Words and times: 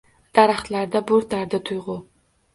Daraxtlarda 0.37 1.03
boʻrtardi 1.13 1.61
tuygʻu 1.71 1.99